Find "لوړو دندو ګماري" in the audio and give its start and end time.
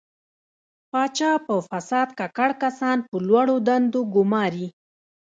3.27-4.67